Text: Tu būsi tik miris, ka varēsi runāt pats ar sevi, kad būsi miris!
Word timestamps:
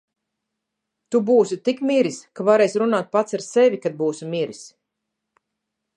Tu 1.15 1.21
būsi 1.27 1.57
tik 1.69 1.83
miris, 1.89 2.17
ka 2.39 2.47
varēsi 2.49 2.81
runāt 2.85 3.13
pats 3.17 3.39
ar 3.39 3.47
sevi, 3.51 3.81
kad 3.85 4.01
būsi 4.03 4.31
miris! 4.33 4.67